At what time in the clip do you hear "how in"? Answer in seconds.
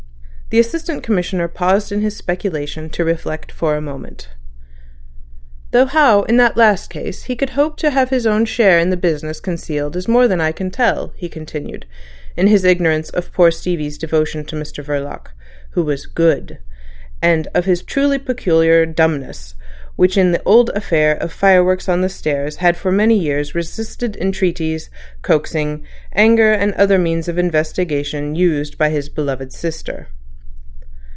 5.85-6.35